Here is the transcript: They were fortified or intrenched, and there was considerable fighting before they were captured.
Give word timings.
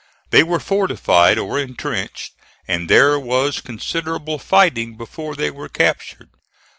They 0.31 0.41
were 0.41 0.59
fortified 0.59 1.37
or 1.37 1.59
intrenched, 1.59 2.33
and 2.67 2.89
there 2.89 3.19
was 3.19 3.61
considerable 3.61 4.39
fighting 4.39 4.95
before 4.97 5.35
they 5.35 5.51
were 5.51 5.69
captured. 5.69 6.31